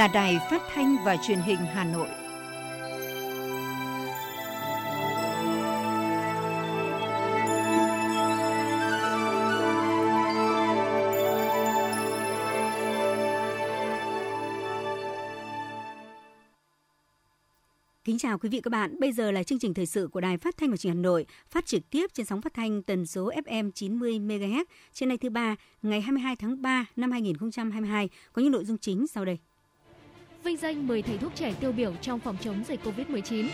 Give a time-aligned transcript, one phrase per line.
[0.00, 2.08] là Đài Phát thanh và Truyền hình Hà Nội.
[18.04, 19.00] Kính chào quý vị các bạn.
[19.00, 21.02] Bây giờ là chương trình thời sự của Đài Phát thanh và Truyền hình Hà
[21.02, 25.18] Nội, phát trực tiếp trên sóng phát thanh tần số FM 90 MHz trên ngày
[25.18, 29.38] thứ ba, ngày 22 tháng 3 năm 2022 có những nội dung chính sau đây.
[30.44, 33.48] Vinh danh 10 thầy thuốc trẻ tiêu biểu trong phòng chống dịch Covid-19.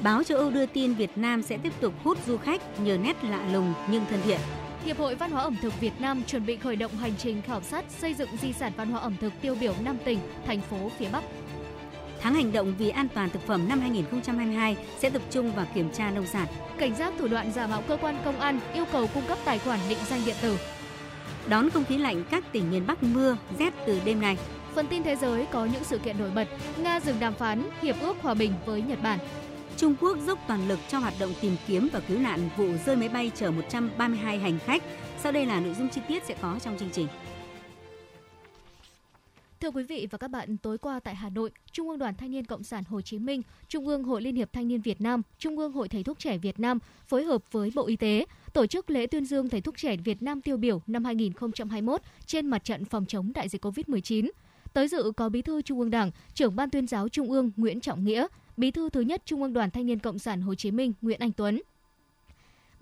[0.00, 3.24] Báo châu Âu đưa tin Việt Nam sẽ tiếp tục hút du khách nhờ nét
[3.24, 4.40] lạ lùng nhưng thân thiện.
[4.84, 7.62] Hiệp hội Văn hóa ẩm thực Việt Nam chuẩn bị khởi động hành trình khảo
[7.62, 10.90] sát xây dựng di sản văn hóa ẩm thực tiêu biểu 5 tỉnh, thành phố
[10.98, 11.24] phía Bắc.
[12.20, 15.90] Tháng hành động vì an toàn thực phẩm năm 2022 sẽ tập trung vào kiểm
[15.90, 16.46] tra nông sản.
[16.78, 19.58] Cảnh giác thủ đoạn giả mạo cơ quan công an yêu cầu cung cấp tài
[19.58, 20.56] khoản định danh điện tử.
[21.48, 24.36] Đón không khí lạnh các tỉnh miền Bắc mưa, rét từ đêm nay.
[24.74, 26.48] Phần tin thế giới có những sự kiện nổi bật.
[26.78, 29.18] Nga dừng đàm phán hiệp ước hòa bình với Nhật Bản.
[29.76, 32.96] Trung Quốc dốc toàn lực cho hoạt động tìm kiếm và cứu nạn vụ rơi
[32.96, 34.82] máy bay chở 132 hành khách.
[35.22, 37.06] Sau đây là nội dung chi tiết sẽ có trong chương trình.
[39.60, 42.30] Thưa quý vị và các bạn, tối qua tại Hà Nội, Trung ương Đoàn Thanh
[42.30, 45.22] niên Cộng sản Hồ Chí Minh, Trung ương Hội Liên hiệp Thanh niên Việt Nam,
[45.38, 48.66] Trung ương Hội Thầy thuốc trẻ Việt Nam phối hợp với Bộ Y tế tổ
[48.66, 52.64] chức lễ tuyên dương Thầy thuốc trẻ Việt Nam tiêu biểu năm 2021 trên mặt
[52.64, 54.30] trận phòng chống đại dịch COVID-19.
[54.72, 57.80] Tới dự có Bí thư Trung ương Đảng, trưởng Ban tuyên giáo Trung ương Nguyễn
[57.80, 60.70] Trọng Nghĩa, Bí thư thứ nhất Trung ương Đoàn Thanh niên Cộng sản Hồ Chí
[60.70, 61.62] Minh Nguyễn Anh Tuấn,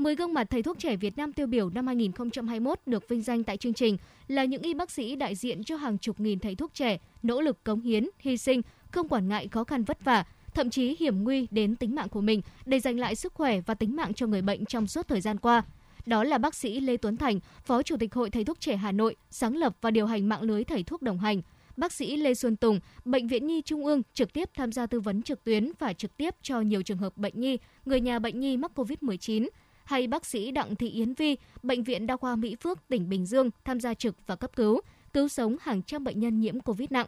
[0.00, 3.44] 10 gương mặt thầy thuốc trẻ Việt Nam tiêu biểu năm 2021 được vinh danh
[3.44, 3.96] tại chương trình
[4.28, 7.40] là những y bác sĩ đại diện cho hàng chục nghìn thầy thuốc trẻ nỗ
[7.40, 11.24] lực cống hiến, hy sinh, không quản ngại khó khăn vất vả, thậm chí hiểm
[11.24, 14.26] nguy đến tính mạng của mình để giành lại sức khỏe và tính mạng cho
[14.26, 15.62] người bệnh trong suốt thời gian qua.
[16.06, 18.92] Đó là bác sĩ Lê Tuấn Thành, Phó Chủ tịch Hội Thầy thuốc trẻ Hà
[18.92, 21.42] Nội, sáng lập và điều hành mạng lưới thầy thuốc đồng hành.
[21.76, 25.00] Bác sĩ Lê Xuân Tùng, Bệnh viện Nhi Trung ương trực tiếp tham gia tư
[25.00, 28.40] vấn trực tuyến và trực tiếp cho nhiều trường hợp bệnh nhi, người nhà bệnh
[28.40, 29.48] nhi mắc COVID-19
[29.84, 33.26] hay bác sĩ Đặng Thị Yến Vi, Bệnh viện Đa khoa Mỹ Phước, tỉnh Bình
[33.26, 34.80] Dương tham gia trực và cấp cứu,
[35.12, 37.06] cứu sống hàng trăm bệnh nhân nhiễm COVID nặng.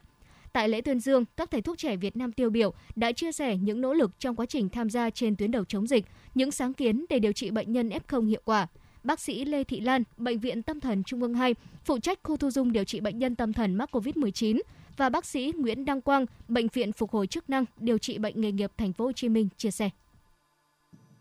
[0.53, 3.57] Tại lễ tuyên dương, các thầy thuốc trẻ Việt Nam tiêu biểu đã chia sẻ
[3.57, 6.75] những nỗ lực trong quá trình tham gia trên tuyến đầu chống dịch, những sáng
[6.75, 8.67] kiến để điều trị bệnh nhân F0 hiệu quả.
[9.05, 11.55] Bác sĩ Lê Thị Lan, Bệnh viện Tâm thần Trung ương 2,
[11.85, 14.61] phụ trách khu thu dung điều trị bệnh nhân tâm thần mắc COVID-19
[14.97, 18.41] và bác sĩ Nguyễn Đăng Quang, Bệnh viện Phục hồi chức năng điều trị bệnh
[18.41, 19.91] nghề nghiệp Thành phố Hồ Chí Minh chia sẻ.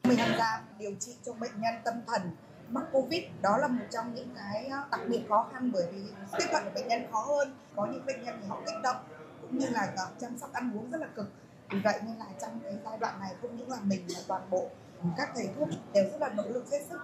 [0.03, 2.21] Mình tham gia điều trị cho bệnh nhân tâm thần
[2.69, 6.01] mắc Covid đó là một trong những cái ờ, đặc biệt khó khăn bởi vì
[6.37, 7.53] tiếp cận bệnh nhân khó hơn.
[7.75, 8.95] Có những bệnh nhân thì họ kích động
[9.41, 11.31] cũng như là ờ, chăm sóc ăn uống rất là cực.
[11.69, 14.41] Vì vậy nên là trong cái giai đoạn này không những là mình mà toàn
[14.49, 14.69] bộ
[15.17, 16.99] các thầy thuốc đều rất là nỗ lực hết sức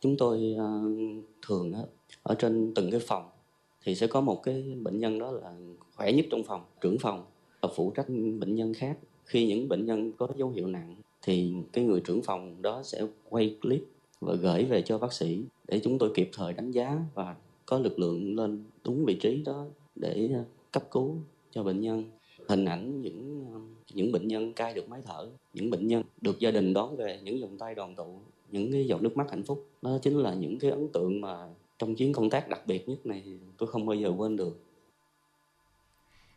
[0.00, 0.82] chúng tôi ờ,
[1.46, 1.72] thường
[2.22, 3.28] ở trên từng cái phòng
[3.84, 5.54] thì sẽ có một cái bệnh nhân đó là
[5.96, 7.24] khỏe nhất trong phòng, trưởng phòng,
[7.60, 8.98] và phụ trách bệnh nhân khác.
[9.24, 13.02] Khi những bệnh nhân có dấu hiệu nặng thì cái người trưởng phòng đó sẽ
[13.28, 13.84] quay clip
[14.20, 17.36] và gửi về cho bác sĩ để chúng tôi kịp thời đánh giá và
[17.66, 21.16] có lực lượng lên đúng vị trí đó để ờ, cấp cứu
[21.50, 22.04] cho bệnh nhân.
[22.48, 23.60] Hình ảnh những ờ,
[23.94, 27.20] những bệnh nhân cai được máy thở, những bệnh nhân được gia đình đón về,
[27.24, 28.18] những vòng tay đoàn tụ
[28.52, 29.68] những cái giọt nước mắt hạnh phúc.
[29.82, 33.06] Đó chính là những cái ấn tượng mà trong chuyến công tác đặc biệt nhất
[33.06, 33.24] này
[33.58, 34.60] tôi không bao giờ quên được.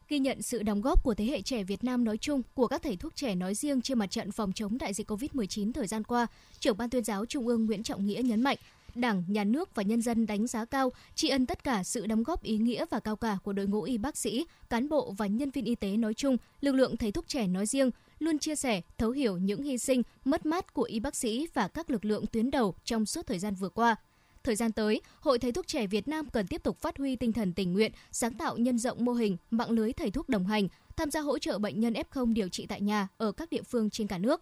[0.07, 2.81] Ghi nhận sự đóng góp của thế hệ trẻ Việt Nam nói chung, của các
[2.81, 6.03] thầy thuốc trẻ nói riêng trên mặt trận phòng chống đại dịch COVID-19 thời gian
[6.03, 6.27] qua,
[6.59, 8.57] trưởng ban tuyên giáo Trung ương Nguyễn Trọng Nghĩa nhấn mạnh,
[8.95, 12.23] Đảng, Nhà nước và nhân dân đánh giá cao, tri ân tất cả sự đóng
[12.23, 15.27] góp ý nghĩa và cao cả của đội ngũ y bác sĩ, cán bộ và
[15.27, 18.55] nhân viên y tế nói chung, lực lượng thầy thuốc trẻ nói riêng, luôn chia
[18.55, 22.05] sẻ, thấu hiểu những hy sinh, mất mát của y bác sĩ và các lực
[22.05, 23.95] lượng tuyến đầu trong suốt thời gian vừa qua.
[24.43, 27.33] Thời gian tới, Hội Thầy thuốc trẻ Việt Nam cần tiếp tục phát huy tinh
[27.33, 30.67] thần tình nguyện, sáng tạo nhân rộng mô hình mạng lưới thầy thuốc đồng hành,
[30.95, 33.89] tham gia hỗ trợ bệnh nhân F0 điều trị tại nhà ở các địa phương
[33.89, 34.41] trên cả nước.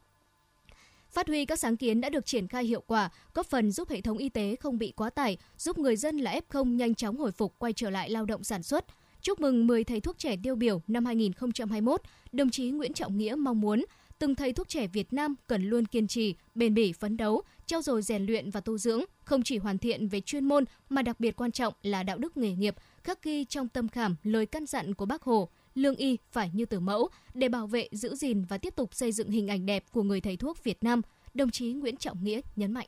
[1.12, 4.02] Phát huy các sáng kiến đã được triển khai hiệu quả, góp phần giúp hệ
[4.02, 7.32] thống y tế không bị quá tải, giúp người dân là F0 nhanh chóng hồi
[7.32, 8.86] phục quay trở lại lao động sản xuất.
[9.22, 13.36] Chúc mừng 10 thầy thuốc trẻ tiêu biểu năm 2021, đồng chí Nguyễn Trọng Nghĩa
[13.36, 13.86] mong muốn
[14.20, 17.82] từng thầy thuốc trẻ Việt Nam cần luôn kiên trì, bền bỉ phấn đấu, trau
[17.82, 21.20] dồi rèn luyện và tu dưỡng, không chỉ hoàn thiện về chuyên môn mà đặc
[21.20, 24.66] biệt quan trọng là đạo đức nghề nghiệp, khắc ghi trong tâm khảm lời căn
[24.66, 28.44] dặn của Bác Hồ, lương y phải như từ mẫu để bảo vệ, giữ gìn
[28.50, 31.02] và tiếp tục xây dựng hình ảnh đẹp của người thầy thuốc Việt Nam,
[31.34, 32.88] đồng chí Nguyễn Trọng Nghĩa nhấn mạnh.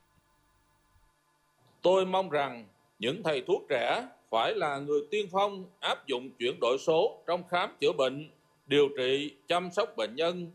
[1.81, 2.67] Tôi mong rằng
[2.99, 7.43] những thầy thuốc trẻ phải là người tiên phong áp dụng chuyển đổi số trong
[7.49, 8.29] khám chữa bệnh,
[8.67, 10.51] điều trị, chăm sóc bệnh nhân,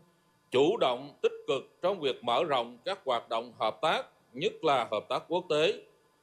[0.51, 4.87] chủ động tích cực trong việc mở rộng các hoạt động hợp tác, nhất là
[4.91, 5.73] hợp tác quốc tế,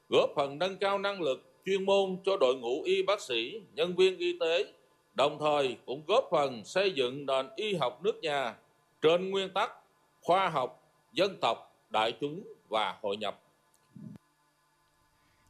[0.08, 3.97] góp phần nâng cao năng lực chuyên môn cho đội ngũ y bác sĩ, nhân
[3.97, 4.73] viên y tế
[5.17, 8.55] đồng thời cũng góp phần xây dựng nền y học nước nhà
[9.03, 9.71] trên nguyên tắc
[10.23, 10.83] khoa học,
[11.13, 13.43] dân tộc, đại chúng và hội nhập.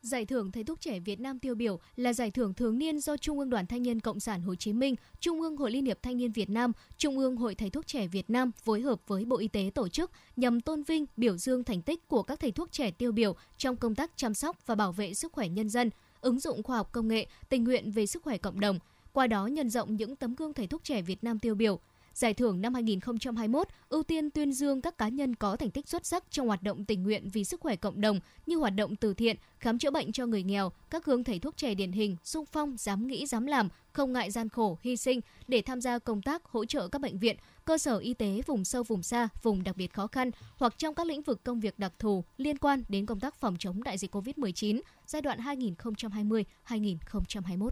[0.01, 3.17] Giải thưởng Thầy thuốc trẻ Việt Nam tiêu biểu là giải thưởng thường niên do
[3.17, 6.03] Trung ương Đoàn Thanh niên Cộng sản Hồ Chí Minh, Trung ương Hội Liên hiệp
[6.03, 9.25] Thanh niên Việt Nam, Trung ương Hội Thầy thuốc trẻ Việt Nam phối hợp với
[9.25, 12.53] Bộ Y tế tổ chức nhằm tôn vinh, biểu dương thành tích của các thầy
[12.53, 15.69] thuốc trẻ tiêu biểu trong công tác chăm sóc và bảo vệ sức khỏe nhân
[15.69, 15.91] dân,
[16.21, 18.79] ứng dụng khoa học công nghệ, tình nguyện về sức khỏe cộng đồng,
[19.17, 21.79] qua đó nhân rộng những tấm gương thầy thuốc trẻ Việt Nam tiêu biểu,
[22.15, 26.07] Giải thưởng năm 2021 ưu tiên tuyên dương các cá nhân có thành tích xuất
[26.07, 29.15] sắc trong hoạt động tình nguyện vì sức khỏe cộng đồng như hoạt động từ
[29.15, 32.45] thiện, khám chữa bệnh cho người nghèo, các gương thầy thuốc trẻ điển hình, sung
[32.53, 36.23] phong, dám nghĩ, dám làm, không ngại gian khổ, hy sinh để tham gia công
[36.23, 39.65] tác hỗ trợ các bệnh viện, cơ sở y tế vùng sâu vùng xa, vùng
[39.65, 42.83] đặc biệt khó khăn hoặc trong các lĩnh vực công việc đặc thù liên quan
[42.89, 47.69] đến công tác phòng chống đại dịch COVID-19 giai đoạn 2020-2021.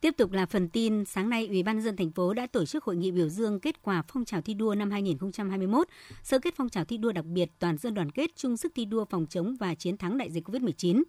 [0.00, 2.64] Tiếp tục là phần tin, sáng nay Ủy ban nhân dân thành phố đã tổ
[2.64, 5.88] chức hội nghị biểu dương kết quả phong trào thi đua năm 2021,
[6.22, 8.84] sơ kết phong trào thi đua đặc biệt toàn dân đoàn kết chung sức thi
[8.84, 11.02] đua phòng chống và chiến thắng đại dịch Covid-19.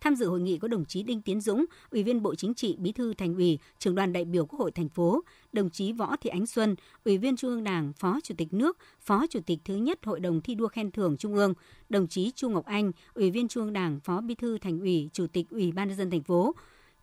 [0.00, 2.76] Tham dự hội nghị có đồng chí Đinh Tiến Dũng, Ủy viên Bộ Chính trị,
[2.78, 5.22] Bí thư Thành ủy, Trưởng đoàn đại biểu Quốc hội thành phố,
[5.52, 8.78] đồng chí Võ Thị Ánh Xuân, Ủy viên Trung ương Đảng, Phó Chủ tịch nước,
[9.00, 11.54] Phó Chủ tịch thứ nhất Hội đồng thi đua khen thưởng Trung ương,
[11.88, 15.10] đồng chí Chu Ngọc Anh, Ủy viên Trung ương Đảng, Phó Bí thư Thành ủy,
[15.12, 16.54] Chủ tịch Ủy ban nhân dân thành phố,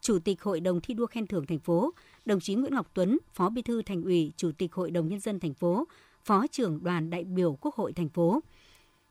[0.03, 1.93] Chủ tịch Hội đồng thi đua khen thưởng thành phố,
[2.25, 5.19] đồng chí Nguyễn Ngọc Tuấn, Phó Bí thư Thành ủy, Chủ tịch Hội đồng nhân
[5.19, 5.87] dân thành phố,
[6.25, 8.39] Phó trưởng đoàn đại biểu Quốc hội thành phố.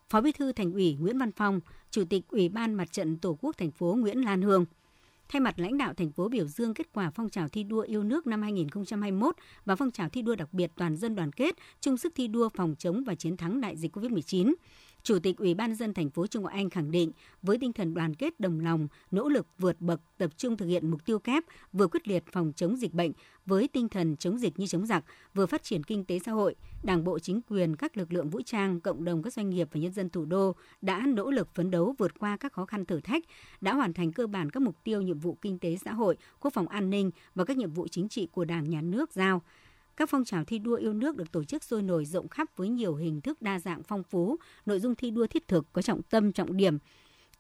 [0.09, 1.61] Phó Bí thư Thành ủy Nguyễn Văn Phong,
[1.91, 4.65] Chủ tịch Ủy ban Mặt trận Tổ quốc thành phố Nguyễn Lan Hương.
[5.29, 8.03] Thay mặt lãnh đạo thành phố biểu dương kết quả phong trào thi đua yêu
[8.03, 11.97] nước năm 2021 và phong trào thi đua đặc biệt toàn dân đoàn kết, chung
[11.97, 14.55] sức thi đua phòng chống và chiến thắng đại dịch COVID-19.
[15.03, 17.13] Chủ tịch Ủy ban dân thành phố Trung Quốc Anh khẳng định,
[17.43, 20.91] với tinh thần đoàn kết đồng lòng, nỗ lực vượt bậc, tập trung thực hiện
[20.91, 23.13] mục tiêu kép, vừa quyết liệt phòng chống dịch bệnh,
[23.47, 25.05] với tinh thần chống dịch như chống giặc,
[25.35, 28.41] vừa phát triển kinh tế xã hội, Đảng bộ chính quyền, các lực lượng vũ
[28.43, 31.71] trang, cộng đồng các doanh nghiệp và nhân dân thủ đô đã nỗ lực phấn
[31.71, 33.25] đấu vượt qua các khó khăn thử thách,
[33.61, 36.53] đã hoàn thành cơ bản các mục tiêu nhiệm vụ kinh tế xã hội, quốc
[36.55, 39.43] phòng an ninh và các nhiệm vụ chính trị của Đảng, Nhà nước giao
[39.97, 42.69] các phong trào thi đua yêu nước được tổ chức sôi nổi rộng khắp với
[42.69, 44.37] nhiều hình thức đa dạng phong phú,
[44.67, 46.79] nội dung thi đua thiết thực có trọng tâm trọng điểm,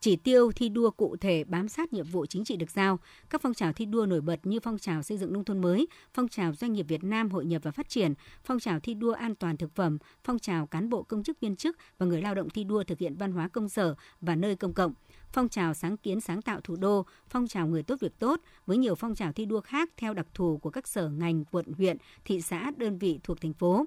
[0.02, 2.99] chỉ tiêu thi đua cụ thể bám sát nhiệm vụ chính trị được giao,
[3.31, 5.87] các phong trào thi đua nổi bật như phong trào xây dựng nông thôn mới,
[6.14, 8.14] phong trào doanh nghiệp Việt Nam hội nhập và phát triển,
[8.44, 11.56] phong trào thi đua an toàn thực phẩm, phong trào cán bộ công chức viên
[11.56, 14.56] chức và người lao động thi đua thực hiện văn hóa công sở và nơi
[14.56, 14.94] công cộng,
[15.32, 18.76] phong trào sáng kiến sáng tạo thủ đô, phong trào người tốt việc tốt với
[18.76, 21.96] nhiều phong trào thi đua khác theo đặc thù của các sở ngành, quận, huyện,
[22.25, 23.84] thị xã, đơn vị thuộc thành phố.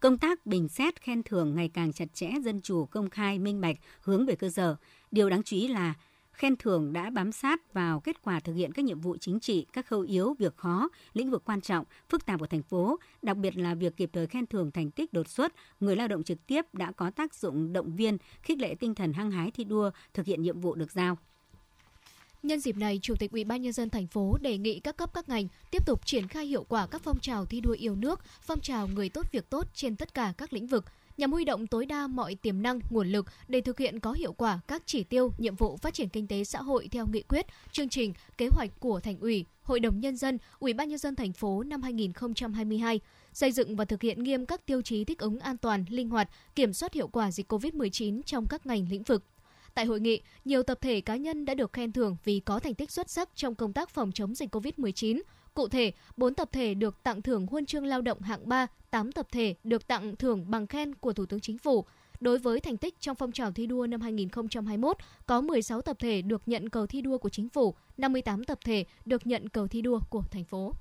[0.00, 3.60] Công tác bình xét khen thưởng ngày càng chặt chẽ, dân chủ, công khai, minh
[3.60, 4.76] bạch, hướng về cơ sở.
[5.10, 5.94] Điều đáng chú ý là
[6.40, 9.66] khen thưởng đã bám sát vào kết quả thực hiện các nhiệm vụ chính trị,
[9.72, 13.36] các khâu yếu, việc khó, lĩnh vực quan trọng, phức tạp của thành phố, đặc
[13.36, 16.46] biệt là việc kịp thời khen thưởng thành tích đột xuất, người lao động trực
[16.46, 19.90] tiếp đã có tác dụng động viên, khích lệ tinh thần hăng hái thi đua,
[20.14, 21.18] thực hiện nhiệm vụ được giao.
[22.42, 25.14] Nhân dịp này, Chủ tịch Ủy ban nhân dân thành phố đề nghị các cấp
[25.14, 28.20] các ngành tiếp tục triển khai hiệu quả các phong trào thi đua yêu nước,
[28.42, 30.84] phong trào người tốt việc tốt trên tất cả các lĩnh vực,
[31.20, 34.32] nhằm huy động tối đa mọi tiềm năng, nguồn lực để thực hiện có hiệu
[34.32, 37.46] quả các chỉ tiêu, nhiệm vụ phát triển kinh tế xã hội theo nghị quyết,
[37.72, 41.16] chương trình, kế hoạch của Thành ủy, Hội đồng nhân dân, Ủy ban nhân dân
[41.16, 43.00] thành phố năm 2022,
[43.32, 46.28] xây dựng và thực hiện nghiêm các tiêu chí thích ứng an toàn, linh hoạt,
[46.54, 49.24] kiểm soát hiệu quả dịch COVID-19 trong các ngành lĩnh vực.
[49.74, 52.74] Tại hội nghị, nhiều tập thể cá nhân đã được khen thưởng vì có thành
[52.74, 55.20] tích xuất sắc trong công tác phòng chống dịch COVID-19.
[55.54, 59.12] Cụ thể, 4 tập thể được tặng thưởng huân chương lao động hạng 3, 8
[59.12, 61.84] tập thể được tặng thưởng bằng khen của Thủ tướng Chính phủ.
[62.20, 66.22] Đối với thành tích trong phong trào thi đua năm 2021, có 16 tập thể
[66.22, 69.82] được nhận cờ thi đua của chính phủ, 58 tập thể được nhận cờ thi
[69.82, 70.72] đua của thành phố.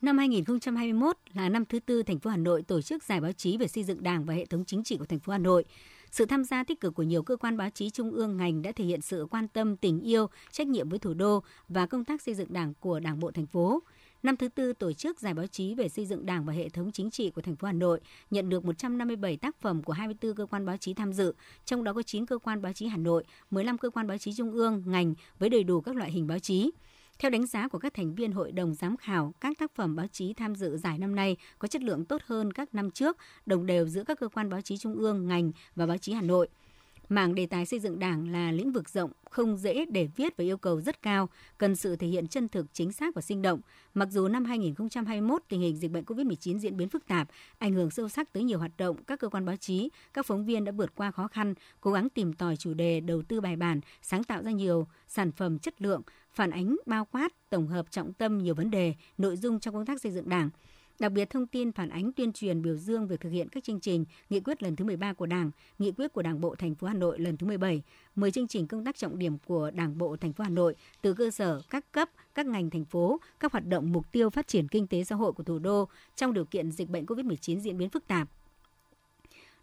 [0.00, 3.56] Năm 2021 là năm thứ tư thành phố Hà Nội tổ chức giải báo chí
[3.56, 5.64] về xây dựng Đảng và hệ thống chính trị của thành phố Hà Nội.
[6.10, 8.72] Sự tham gia tích cực của nhiều cơ quan báo chí trung ương ngành đã
[8.72, 12.22] thể hiện sự quan tâm, tình yêu, trách nhiệm với thủ đô và công tác
[12.22, 13.82] xây dựng Đảng của Đảng bộ thành phố.
[14.22, 16.92] Năm thứ tư tổ chức giải báo chí về xây dựng Đảng và hệ thống
[16.92, 18.00] chính trị của thành phố Hà Nội
[18.30, 21.92] nhận được 157 tác phẩm của 24 cơ quan báo chí tham dự, trong đó
[21.92, 24.82] có 9 cơ quan báo chí Hà Nội, 15 cơ quan báo chí trung ương,
[24.86, 26.70] ngành với đầy đủ các loại hình báo chí.
[27.20, 30.06] Theo đánh giá của các thành viên hội đồng giám khảo, các tác phẩm báo
[30.06, 33.66] chí tham dự giải năm nay có chất lượng tốt hơn các năm trước, đồng
[33.66, 36.48] đều giữa các cơ quan báo chí trung ương, ngành và báo chí Hà Nội.
[37.12, 40.44] Mảng đề tài xây dựng Đảng là lĩnh vực rộng, không dễ để viết và
[40.44, 43.60] yêu cầu rất cao, cần sự thể hiện chân thực, chính xác và sinh động.
[43.94, 47.90] Mặc dù năm 2021 tình hình dịch bệnh COVID-19 diễn biến phức tạp, ảnh hưởng
[47.90, 50.72] sâu sắc tới nhiều hoạt động, các cơ quan báo chí, các phóng viên đã
[50.72, 54.24] vượt qua khó khăn, cố gắng tìm tòi chủ đề, đầu tư bài bản, sáng
[54.24, 56.02] tạo ra nhiều sản phẩm chất lượng,
[56.32, 59.86] phản ánh bao quát, tổng hợp trọng tâm nhiều vấn đề, nội dung trong công
[59.86, 60.50] tác xây dựng Đảng–
[61.00, 63.80] Đặc biệt thông tin phản ánh tuyên truyền biểu dương việc thực hiện các chương
[63.80, 66.86] trình, nghị quyết lần thứ 13 của Đảng, nghị quyết của Đảng bộ thành phố
[66.86, 67.82] Hà Nội lần thứ 17,
[68.14, 71.14] 10 chương trình công tác trọng điểm của Đảng bộ thành phố Hà Nội từ
[71.14, 74.68] cơ sở, các cấp, các ngành thành phố, các hoạt động mục tiêu phát triển
[74.68, 77.90] kinh tế xã hội của thủ đô trong điều kiện dịch bệnh COVID-19 diễn biến
[77.90, 78.28] phức tạp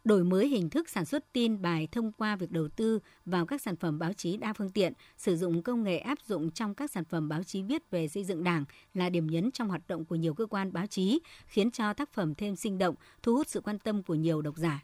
[0.04, 3.62] đổi mới hình thức sản xuất tin bài thông qua việc đầu tư vào các
[3.62, 6.92] sản phẩm báo chí đa phương tiện, sử dụng công nghệ áp dụng trong các
[6.92, 10.06] sản phẩm báo chí viết về xây dựng Đảng là điểm nhấn trong hoạt động
[10.06, 13.50] của nhiều cơ quan báo chí, khiến cho tác phẩm thêm sinh động, thu hút
[13.50, 14.84] sự quan tâm của nhiều độc giả.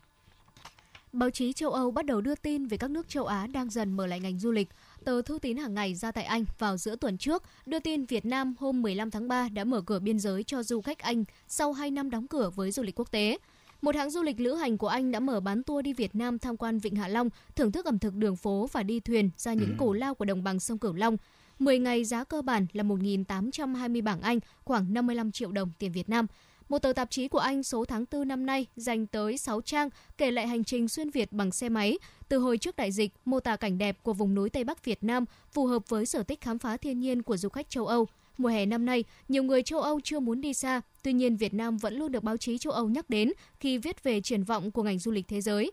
[1.13, 3.93] Báo chí châu Âu bắt đầu đưa tin về các nước châu Á đang dần
[3.93, 4.69] mở lại ngành du lịch.
[5.05, 8.25] Tờ Thư tín hàng ngày ra tại Anh vào giữa tuần trước đưa tin Việt
[8.25, 11.73] Nam hôm 15 tháng 3 đã mở cửa biên giới cho du khách Anh sau
[11.73, 13.37] 2 năm đóng cửa với du lịch quốc tế.
[13.83, 16.39] Một hãng du lịch lữ hành của Anh đã mở bán tour đi Việt Nam
[16.39, 19.53] tham quan Vịnh Hạ Long, thưởng thức ẩm thực đường phố và đi thuyền ra
[19.53, 21.17] những cổ lao của đồng bằng sông Cửu Long.
[21.59, 26.09] 10 ngày giá cơ bản là 1.820 bảng Anh, khoảng 55 triệu đồng tiền Việt
[26.09, 26.27] Nam.
[26.69, 29.89] Một tờ tạp chí của Anh số tháng 4 năm nay dành tới 6 trang
[30.17, 31.97] kể lại hành trình xuyên Việt bằng xe máy,
[32.29, 35.03] từ hồi trước đại dịch, mô tả cảnh đẹp của vùng núi Tây Bắc Việt
[35.03, 38.07] Nam phù hợp với sở thích khám phá thiên nhiên của du khách châu Âu–
[38.37, 41.53] Mùa hè năm nay, nhiều người châu Âu chưa muốn đi xa, tuy nhiên Việt
[41.53, 44.71] Nam vẫn luôn được báo chí châu Âu nhắc đến khi viết về triển vọng
[44.71, 45.71] của ngành du lịch thế giới.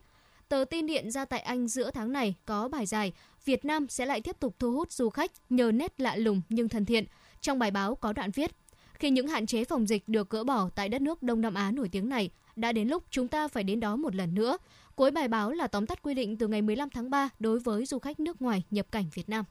[0.49, 3.13] Tờ tin điện ra tại Anh giữa tháng này có bài dài
[3.45, 6.69] Việt Nam sẽ lại tiếp tục thu hút du khách nhờ nét lạ lùng nhưng
[6.69, 7.05] thân thiện.
[7.41, 8.51] Trong bài báo có đoạn viết,
[8.93, 11.71] khi những hạn chế phòng dịch được gỡ bỏ tại đất nước Đông Nam Á
[11.71, 14.57] nổi tiếng này, đã đến lúc chúng ta phải đến đó một lần nữa.
[14.95, 17.85] Cuối bài báo là tóm tắt quy định từ ngày 15 tháng 3 đối với
[17.85, 19.45] du khách nước ngoài nhập cảnh Việt Nam.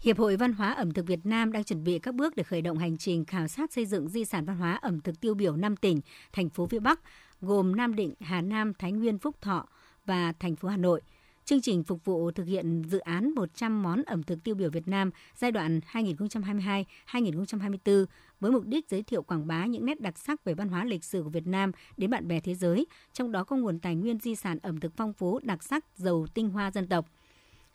[0.00, 2.62] Hiệp hội Văn hóa ẩm thực Việt Nam đang chuẩn bị các bước để khởi
[2.62, 5.56] động hành trình khảo sát xây dựng di sản văn hóa ẩm thực tiêu biểu
[5.56, 6.00] 5 tỉnh,
[6.32, 7.00] thành phố phía Bắc,
[7.40, 9.66] gồm Nam Định, Hà Nam, Thái Nguyên, Phúc Thọ
[10.06, 11.00] và thành phố Hà Nội.
[11.44, 14.88] Chương trình phục vụ thực hiện dự án 100 món ẩm thực tiêu biểu Việt
[14.88, 18.04] Nam giai đoạn 2022-2024
[18.40, 21.04] với mục đích giới thiệu quảng bá những nét đặc sắc về văn hóa lịch
[21.04, 24.18] sử của Việt Nam đến bạn bè thế giới, trong đó có nguồn tài nguyên
[24.18, 27.06] di sản ẩm thực phong phú, đặc sắc, giàu tinh hoa dân tộc–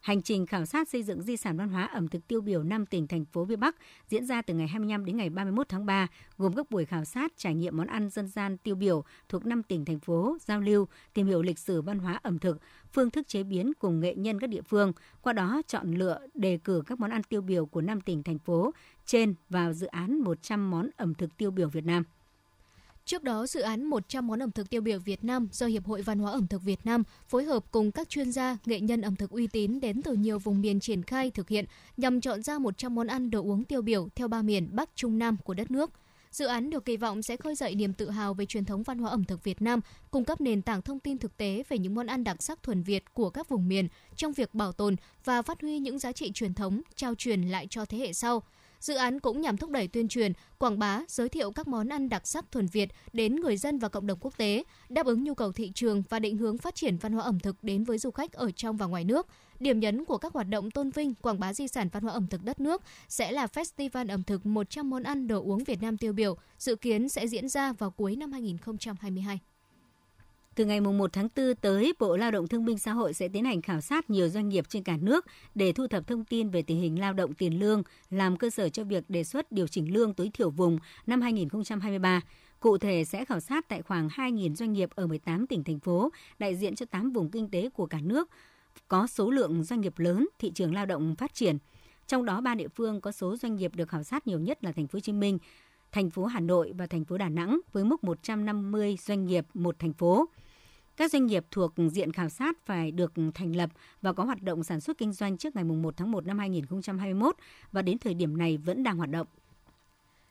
[0.03, 2.85] Hành trình khảo sát xây dựng di sản văn hóa ẩm thực tiêu biểu 5
[2.85, 3.75] tỉnh thành phố phía Bắc
[4.07, 6.07] diễn ra từ ngày 25 đến ngày 31 tháng 3,
[6.37, 9.63] gồm các buổi khảo sát trải nghiệm món ăn dân gian tiêu biểu thuộc 5
[9.63, 12.59] tỉnh thành phố, giao lưu, tìm hiểu lịch sử văn hóa ẩm thực,
[12.93, 16.57] phương thức chế biến cùng nghệ nhân các địa phương, qua đó chọn lựa đề
[16.63, 18.71] cử các món ăn tiêu biểu của 5 tỉnh thành phố
[19.05, 22.03] trên vào dự án 100 món ẩm thực tiêu biểu Việt Nam.
[23.05, 26.01] Trước đó, dự án 100 món ẩm thực tiêu biểu Việt Nam do Hiệp hội
[26.01, 29.15] Văn hóa ẩm thực Việt Nam phối hợp cùng các chuyên gia, nghệ nhân ẩm
[29.15, 31.65] thực uy tín đến từ nhiều vùng miền triển khai thực hiện
[31.97, 35.19] nhằm chọn ra 100 món ăn đồ uống tiêu biểu theo ba miền Bắc, Trung,
[35.19, 35.91] Nam của đất nước.
[36.31, 38.97] Dự án được kỳ vọng sẽ khơi dậy niềm tự hào về truyền thống văn
[38.97, 39.79] hóa ẩm thực Việt Nam,
[40.11, 42.83] cung cấp nền tảng thông tin thực tế về những món ăn đặc sắc thuần
[42.83, 44.95] Việt của các vùng miền trong việc bảo tồn
[45.25, 48.43] và phát huy những giá trị truyền thống, trao truyền lại cho thế hệ sau–
[48.83, 52.09] Dự án cũng nhằm thúc đẩy tuyên truyền, quảng bá, giới thiệu các món ăn
[52.09, 55.33] đặc sắc thuần Việt đến người dân và cộng đồng quốc tế, đáp ứng nhu
[55.33, 58.11] cầu thị trường và định hướng phát triển văn hóa ẩm thực đến với du
[58.11, 59.27] khách ở trong và ngoài nước.
[59.59, 62.27] Điểm nhấn của các hoạt động tôn vinh, quảng bá di sản văn hóa ẩm
[62.27, 65.97] thực đất nước sẽ là Festival ẩm thực 100 món ăn đồ uống Việt Nam
[65.97, 69.39] tiêu biểu, dự kiến sẽ diễn ra vào cuối năm 2022.
[70.55, 73.45] Từ ngày 1 tháng 4 tới, Bộ Lao động Thương binh Xã hội sẽ tiến
[73.45, 76.61] hành khảo sát nhiều doanh nghiệp trên cả nước để thu thập thông tin về
[76.61, 79.93] tình hình lao động tiền lương, làm cơ sở cho việc đề xuất điều chỉnh
[79.93, 82.21] lương tối thiểu vùng năm 2023.
[82.59, 86.09] Cụ thể sẽ khảo sát tại khoảng 2.000 doanh nghiệp ở 18 tỉnh, thành phố,
[86.39, 88.29] đại diện cho 8 vùng kinh tế của cả nước,
[88.87, 91.57] có số lượng doanh nghiệp lớn, thị trường lao động phát triển.
[92.07, 94.71] Trong đó, ba địa phương có số doanh nghiệp được khảo sát nhiều nhất là
[94.71, 95.37] thành phố Hồ Chí Minh,
[95.93, 99.79] thành phố Hà Nội và thành phố Đà Nẵng với mức 150 doanh nghiệp một
[99.79, 100.29] thành phố.
[100.97, 103.69] Các doanh nghiệp thuộc diện khảo sát phải được thành lập
[104.01, 107.35] và có hoạt động sản xuất kinh doanh trước ngày 1 tháng 1 năm 2021
[107.71, 109.27] và đến thời điểm này vẫn đang hoạt động.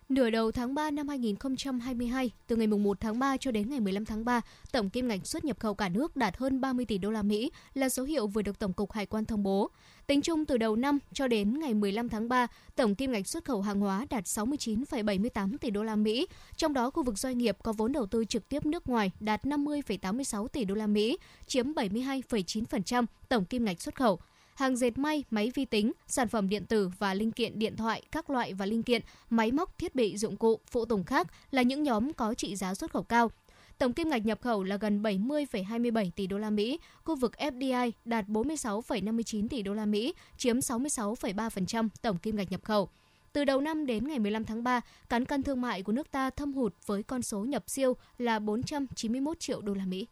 [0.09, 4.05] Nửa đầu tháng 3 năm 2022, từ ngày 1 tháng 3 cho đến ngày 15
[4.05, 4.41] tháng 3,
[4.73, 7.51] tổng kim ngạch xuất nhập khẩu cả nước đạt hơn 30 tỷ đô la Mỹ
[7.75, 9.71] là số hiệu vừa được Tổng cục Hải quan thông bố.
[10.07, 13.45] Tính chung từ đầu năm cho đến ngày 15 tháng 3, tổng kim ngạch xuất
[13.45, 17.57] khẩu hàng hóa đạt 69,78 tỷ đô la Mỹ, trong đó khu vực doanh nghiệp
[17.63, 21.73] có vốn đầu tư trực tiếp nước ngoài đạt 50,86 tỷ đô la Mỹ, chiếm
[21.73, 24.21] 72,9% tổng kim ngạch xuất khẩu
[24.55, 28.03] hàng dệt may, máy vi tính, sản phẩm điện tử và linh kiện điện thoại
[28.11, 31.63] các loại và linh kiện, máy móc, thiết bị, dụng cụ, phụ tùng khác là
[31.63, 33.31] những nhóm có trị giá xuất khẩu cao.
[33.79, 37.91] Tổng kim ngạch nhập khẩu là gần 70,27 tỷ đô la Mỹ, khu vực FDI
[38.05, 42.89] đạt 46,59 tỷ đô la Mỹ, chiếm 66,3% tổng kim ngạch nhập khẩu.
[43.33, 46.31] Từ đầu năm đến ngày 15 tháng 3, cán cân thương mại của nước ta
[46.31, 50.07] thâm hụt với con số nhập siêu là 491 triệu đô la Mỹ.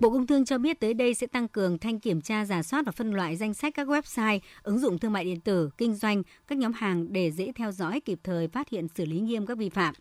[0.00, 2.82] Bộ Công Thương cho biết tới đây sẽ tăng cường thanh kiểm tra, giả soát
[2.86, 6.22] và phân loại danh sách các website, ứng dụng thương mại điện tử, kinh doanh,
[6.46, 9.58] các nhóm hàng để dễ theo dõi kịp thời phát hiện xử lý nghiêm các
[9.58, 9.94] vi phạm.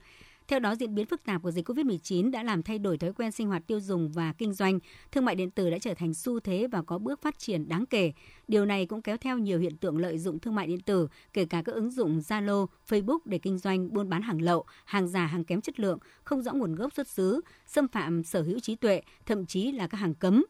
[0.49, 3.31] Theo đó, diễn biến phức tạp của dịch COVID-19 đã làm thay đổi thói quen
[3.31, 4.79] sinh hoạt tiêu dùng và kinh doanh.
[5.11, 7.85] Thương mại điện tử đã trở thành xu thế và có bước phát triển đáng
[7.85, 8.13] kể.
[8.47, 11.45] Điều này cũng kéo theo nhiều hiện tượng lợi dụng thương mại điện tử, kể
[11.45, 15.25] cả các ứng dụng Zalo, Facebook để kinh doanh buôn bán hàng lậu, hàng giả,
[15.25, 18.75] hàng kém chất lượng, không rõ nguồn gốc xuất xứ, xâm phạm sở hữu trí
[18.75, 20.45] tuệ, thậm chí là các hàng cấm.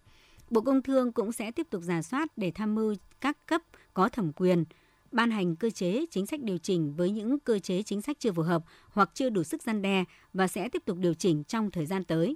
[0.50, 3.62] Bộ Công Thương cũng sẽ tiếp tục giả soát để tham mưu các cấp
[3.94, 4.64] có thẩm quyền
[5.12, 8.32] ban hành cơ chế chính sách điều chỉnh với những cơ chế chính sách chưa
[8.32, 11.72] phù hợp hoặc chưa đủ sức gian đe và sẽ tiếp tục điều chỉnh trong
[11.72, 12.36] thời gian tới.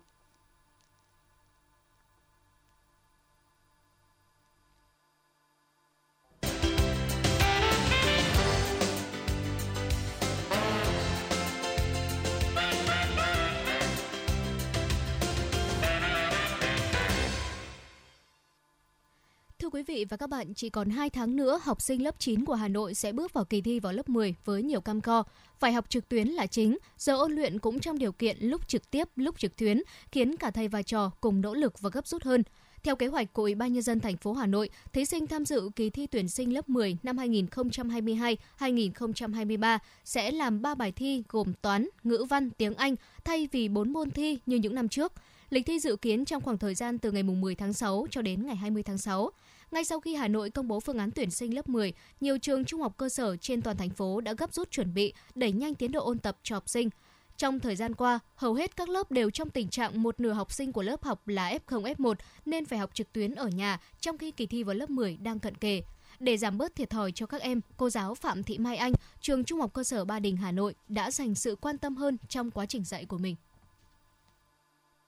[19.73, 22.53] Quý vị và các bạn, chỉ còn 2 tháng nữa, học sinh lớp 9 của
[22.53, 25.23] Hà Nội sẽ bước vào kỳ thi vào lớp 10 với nhiều cam go.
[25.59, 28.91] Phải học trực tuyến là chính, giờ ôn luyện cũng trong điều kiện lúc trực
[28.91, 32.23] tiếp, lúc trực tuyến, khiến cả thầy và trò cùng nỗ lực và gấp rút
[32.23, 32.43] hơn.
[32.83, 35.45] Theo kế hoạch của Ủy ban nhân dân thành phố Hà Nội, thí sinh tham
[35.45, 41.53] dự kỳ thi tuyển sinh lớp 10 năm 2022-2023 sẽ làm 3 bài thi gồm
[41.61, 45.13] toán, ngữ văn, tiếng Anh thay vì 4 môn thi như những năm trước.
[45.49, 48.45] Lịch thi dự kiến trong khoảng thời gian từ ngày 10 tháng 6 cho đến
[48.45, 49.31] ngày 20 tháng 6.
[49.73, 52.65] Ngay sau khi Hà Nội công bố phương án tuyển sinh lớp 10, nhiều trường
[52.65, 55.75] trung học cơ sở trên toàn thành phố đã gấp rút chuẩn bị đẩy nhanh
[55.75, 56.89] tiến độ ôn tập cho học sinh.
[57.37, 60.51] Trong thời gian qua, hầu hết các lớp đều trong tình trạng một nửa học
[60.51, 62.15] sinh của lớp học là F0, F1
[62.45, 65.39] nên phải học trực tuyến ở nhà trong khi kỳ thi vào lớp 10 đang
[65.39, 65.81] cận kề.
[66.19, 69.43] Để giảm bớt thiệt thòi cho các em, cô giáo Phạm Thị Mai Anh, trường
[69.43, 72.51] Trung học cơ sở Ba Đình Hà Nội đã dành sự quan tâm hơn trong
[72.51, 73.35] quá trình dạy của mình.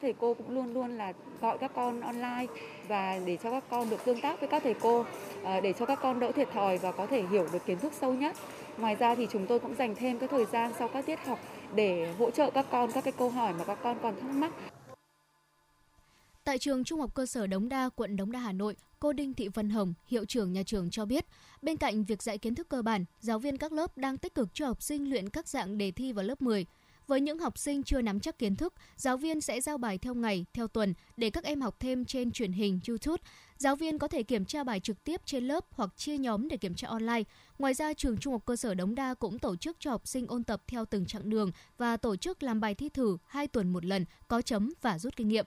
[0.01, 2.45] Thầy cô cũng luôn luôn là gọi các con online
[2.87, 5.05] và để cho các con được tương tác với các thầy cô,
[5.43, 7.93] ờ, để cho các con đỡ thiệt thòi và có thể hiểu được kiến thức
[8.01, 8.35] sâu nhất.
[8.77, 11.39] Ngoài ra thì chúng tôi cũng dành thêm cái thời gian sau các tiết học
[11.75, 14.51] để hỗ trợ các con các cái câu hỏi mà các con còn thắc mắc.
[16.43, 19.33] Tại trường Trung học cơ sở Đống Đa, quận Đống Đa, Hà Nội, cô Đinh
[19.33, 21.25] Thị Vân Hồng, hiệu trưởng nhà trường cho biết,
[21.61, 24.49] bên cạnh việc dạy kiến thức cơ bản, giáo viên các lớp đang tích cực
[24.53, 26.65] cho học sinh luyện các dạng đề thi vào lớp 10.
[27.07, 30.15] Với những học sinh chưa nắm chắc kiến thức, giáo viên sẽ giao bài theo
[30.15, 33.23] ngày, theo tuần để các em học thêm trên truyền hình YouTube.
[33.57, 36.57] Giáo viên có thể kiểm tra bài trực tiếp trên lớp hoặc chia nhóm để
[36.57, 37.23] kiểm tra online.
[37.59, 40.27] Ngoài ra, trường Trung học cơ sở Đống Đa cũng tổ chức cho học sinh
[40.27, 43.73] ôn tập theo từng chặng đường và tổ chức làm bài thi thử 2 tuần
[43.73, 45.45] một lần, có chấm và rút kinh nghiệm.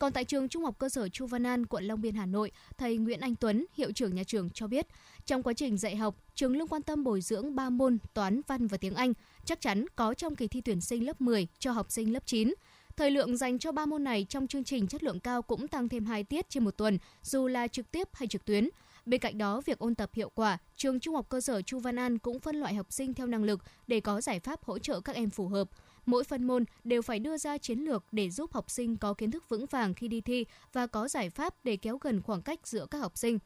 [0.00, 2.50] Còn tại trường Trung học cơ sở Chu Văn An, quận Long Biên, Hà Nội,
[2.78, 4.86] thầy Nguyễn Anh Tuấn, hiệu trưởng nhà trường cho biết,
[5.26, 8.66] trong quá trình dạy học, trường luôn quan tâm bồi dưỡng 3 môn toán, văn
[8.66, 9.12] và tiếng Anh,
[9.44, 12.54] chắc chắn có trong kỳ thi tuyển sinh lớp 10 cho học sinh lớp 9.
[12.96, 15.88] Thời lượng dành cho ba môn này trong chương trình chất lượng cao cũng tăng
[15.88, 18.68] thêm 2 tiết trên một tuần, dù là trực tiếp hay trực tuyến.
[19.06, 21.96] Bên cạnh đó, việc ôn tập hiệu quả, trường Trung học cơ sở Chu Văn
[21.96, 25.00] An cũng phân loại học sinh theo năng lực để có giải pháp hỗ trợ
[25.00, 25.70] các em phù hợp.
[26.06, 29.30] Mỗi phân môn đều phải đưa ra chiến lược để giúp học sinh có kiến
[29.30, 32.66] thức vững vàng khi đi thi và có giải pháp để kéo gần khoảng cách
[32.66, 33.38] giữa các học sinh.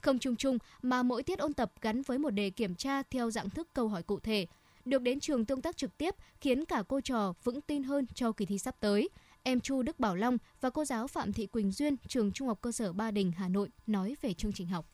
[0.00, 3.30] Không chung chung mà mỗi tiết ôn tập gắn với một đề kiểm tra theo
[3.30, 4.46] dạng thức câu hỏi cụ thể.
[4.84, 8.32] Được đến trường tương tác trực tiếp khiến cả cô trò vững tin hơn cho
[8.32, 9.08] kỳ thi sắp tới.
[9.42, 12.58] Em Chu Đức Bảo Long và cô giáo Phạm Thị Quỳnh Duyên, trường Trung học
[12.60, 14.84] cơ sở Ba Đình, Hà Nội nói về chương trình học.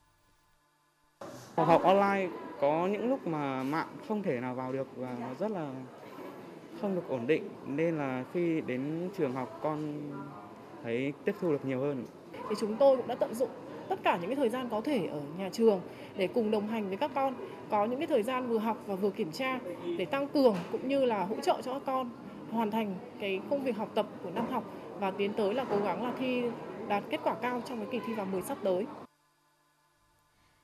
[1.57, 2.29] Học online
[2.61, 5.73] có những lúc mà mạng không thể nào vào được và nó rất là
[6.85, 9.95] không được ổn định, nên là khi đến trường học con
[10.83, 12.05] thấy tiếp thu được nhiều hơn.
[12.33, 13.49] Thì chúng tôi cũng đã tận dụng
[13.89, 15.81] tất cả những cái thời gian có thể ở nhà trường
[16.17, 17.35] để cùng đồng hành với các con,
[17.71, 19.59] có những cái thời gian vừa học và vừa kiểm tra
[19.99, 22.11] để tăng cường cũng như là hỗ trợ cho các con
[22.51, 24.65] hoàn thành cái công việc học tập của năm học
[25.01, 26.43] và tiến tới là cố gắng là thi
[26.89, 28.87] đạt kết quả cao trong cái kỳ thi vào 10 sắp tới.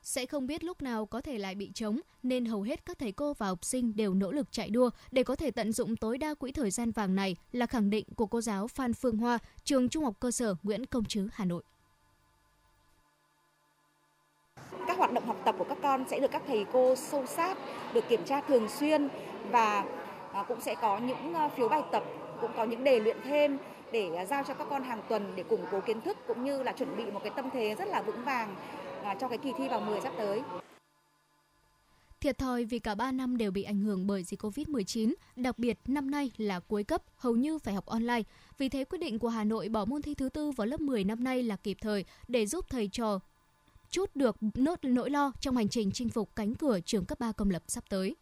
[0.03, 3.13] Sẽ không biết lúc nào có thể lại bị trống, nên hầu hết các thầy
[3.13, 6.19] cô và học sinh đều nỗ lực chạy đua để có thể tận dụng tối
[6.19, 9.39] đa quỹ thời gian vàng này là khẳng định của cô giáo Phan Phương Hoa,
[9.65, 11.63] trường Trung học cơ sở Nguyễn Công Trứ, Hà Nội.
[14.87, 17.59] Các hoạt động học tập của các con sẽ được các thầy cô sâu sát,
[17.95, 19.09] được kiểm tra thường xuyên
[19.51, 19.85] và
[20.33, 22.05] à, cũng sẽ có những à, phiếu bài tập,
[22.41, 23.59] cũng có những đề luyện thêm
[23.93, 26.63] để à, giao cho các con hàng tuần để củng cố kiến thức cũng như
[26.63, 28.57] là chuẩn bị một cái tâm thế rất là vững vàng
[29.21, 30.43] cho cái kỳ thi vào 10 sắp tới.
[32.21, 35.79] Thiệt thòi vì cả 3 năm đều bị ảnh hưởng bởi dịch Covid-19, đặc biệt
[35.87, 38.23] năm nay là cuối cấp, hầu như phải học online.
[38.59, 41.05] Vì thế quyết định của Hà Nội bỏ môn thi thứ tư vào lớp 10
[41.05, 43.21] năm nay là kịp thời để giúp thầy trò
[43.91, 47.33] chút được nốt nỗi lo trong hành trình chinh phục cánh cửa trường cấp 3
[47.33, 48.17] công lập sắp tới.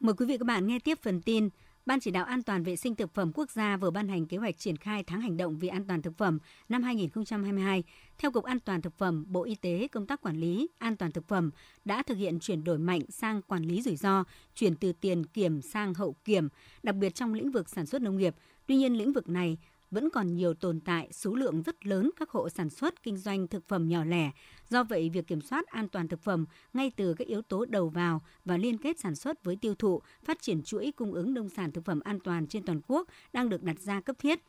[0.00, 1.48] Mời quý vị các bạn nghe tiếp phần tin.
[1.86, 4.36] Ban chỉ đạo an toàn vệ sinh thực phẩm quốc gia vừa ban hành kế
[4.36, 6.38] hoạch triển khai tháng hành động vì an toàn thực phẩm
[6.68, 7.84] năm 2022.
[8.18, 11.12] Theo Cục An toàn thực phẩm, Bộ Y tế công tác quản lý an toàn
[11.12, 11.50] thực phẩm
[11.84, 15.62] đã thực hiện chuyển đổi mạnh sang quản lý rủi ro, chuyển từ tiền kiểm
[15.62, 16.48] sang hậu kiểm,
[16.82, 18.34] đặc biệt trong lĩnh vực sản xuất nông nghiệp.
[18.66, 19.58] Tuy nhiên lĩnh vực này
[19.90, 23.48] vẫn còn nhiều tồn tại số lượng rất lớn các hộ sản xuất kinh doanh
[23.48, 24.30] thực phẩm nhỏ lẻ.
[24.68, 27.88] Do vậy, việc kiểm soát an toàn thực phẩm ngay từ các yếu tố đầu
[27.88, 31.48] vào và liên kết sản xuất với tiêu thụ, phát triển chuỗi cung ứng nông
[31.48, 34.40] sản thực phẩm an toàn trên toàn quốc đang được đặt ra cấp thiết.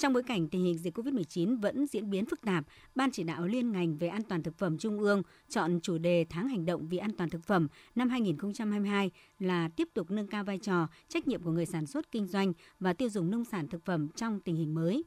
[0.00, 3.46] Trong bối cảnh tình hình dịch COVID-19 vẫn diễn biến phức tạp, Ban chỉ đạo
[3.46, 6.88] liên ngành về an toàn thực phẩm Trung ương chọn chủ đề tháng hành động
[6.88, 11.28] vì an toàn thực phẩm năm 2022 là tiếp tục nâng cao vai trò, trách
[11.28, 14.40] nhiệm của người sản xuất kinh doanh và tiêu dùng nông sản thực phẩm trong
[14.40, 15.04] tình hình mới.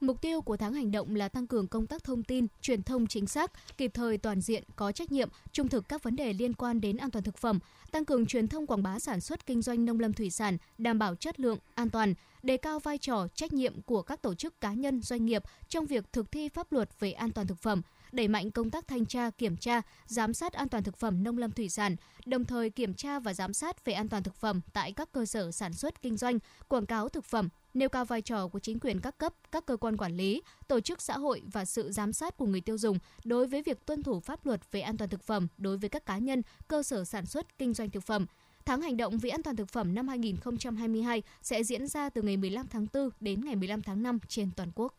[0.00, 3.06] Mục tiêu của tháng hành động là tăng cường công tác thông tin, truyền thông
[3.06, 6.54] chính xác, kịp thời toàn diện, có trách nhiệm, trung thực các vấn đề liên
[6.54, 7.58] quan đến an toàn thực phẩm,
[7.90, 10.98] tăng cường truyền thông quảng bá sản xuất kinh doanh nông lâm thủy sản, đảm
[10.98, 14.60] bảo chất lượng, an toàn, đề cao vai trò, trách nhiệm của các tổ chức
[14.60, 17.82] cá nhân, doanh nghiệp trong việc thực thi pháp luật về an toàn thực phẩm,
[18.12, 21.38] đẩy mạnh công tác thanh tra, kiểm tra, giám sát an toàn thực phẩm nông
[21.38, 24.60] lâm thủy sản, đồng thời kiểm tra và giám sát về an toàn thực phẩm
[24.72, 28.22] tại các cơ sở sản xuất kinh doanh, quảng cáo thực phẩm, nêu cao vai
[28.22, 31.42] trò của chính quyền các cấp, các cơ quan quản lý, tổ chức xã hội
[31.52, 34.72] và sự giám sát của người tiêu dùng đối với việc tuân thủ pháp luật
[34.72, 37.74] về an toàn thực phẩm đối với các cá nhân, cơ sở sản xuất kinh
[37.74, 38.26] doanh thực phẩm.
[38.70, 42.36] Tháng hành động vì an toàn thực phẩm năm 2022 sẽ diễn ra từ ngày
[42.36, 44.94] 15 tháng 4 đến ngày 15 tháng 5 trên toàn quốc.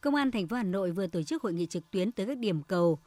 [0.00, 2.38] Công an thành phố Hà Nội vừa tổ chức hội nghị trực tuyến tới các
[2.38, 2.98] điểm cầu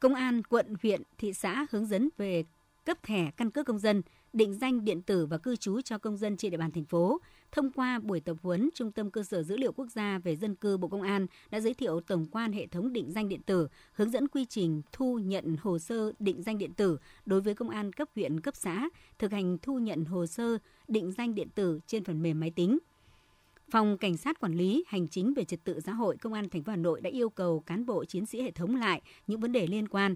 [0.00, 2.44] Công an quận, huyện, thị xã hướng dẫn về
[2.84, 4.02] cấp thẻ căn cước công dân,
[4.32, 7.20] định danh điện tử và cư trú cho công dân trên địa bàn thành phố.
[7.52, 10.54] Thông qua buổi tập huấn, Trung tâm Cơ sở Dữ liệu Quốc gia về Dân
[10.54, 13.68] cư Bộ Công an đã giới thiệu tổng quan hệ thống định danh điện tử,
[13.92, 17.70] hướng dẫn quy trình thu nhận hồ sơ định danh điện tử đối với công
[17.70, 20.58] an cấp huyện, cấp xã, thực hành thu nhận hồ sơ
[20.88, 22.78] định danh điện tử trên phần mềm máy tính.
[23.70, 26.62] Phòng Cảnh sát Quản lý Hành chính về Trật tự xã hội Công an thành
[26.62, 29.52] phố Hà Nội đã yêu cầu cán bộ chiến sĩ hệ thống lại những vấn
[29.52, 30.14] đề liên quan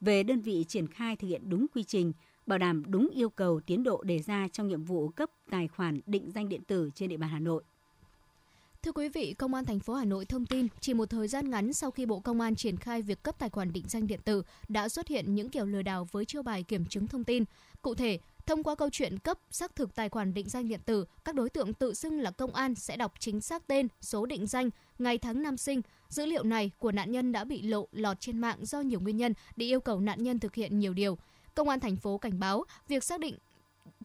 [0.00, 2.12] về đơn vị triển khai thực hiện đúng quy trình,
[2.46, 6.00] bảo đảm đúng yêu cầu tiến độ đề ra trong nhiệm vụ cấp tài khoản
[6.06, 7.62] định danh điện tử trên địa bàn Hà Nội.
[8.82, 11.50] Thưa quý vị, Công an thành phố Hà Nội thông tin, chỉ một thời gian
[11.50, 14.20] ngắn sau khi Bộ Công an triển khai việc cấp tài khoản định danh điện
[14.24, 17.44] tử, đã xuất hiện những kiểu lừa đảo với chiêu bài kiểm chứng thông tin.
[17.82, 21.04] Cụ thể, Thông qua câu chuyện cấp xác thực tài khoản định danh điện tử,
[21.24, 24.46] các đối tượng tự xưng là công an sẽ đọc chính xác tên, số định
[24.46, 25.80] danh, ngày tháng năm sinh.
[26.08, 29.16] Dữ liệu này của nạn nhân đã bị lộ lọt trên mạng do nhiều nguyên
[29.16, 31.18] nhân để yêu cầu nạn nhân thực hiện nhiều điều.
[31.54, 33.36] Công an thành phố cảnh báo việc xác định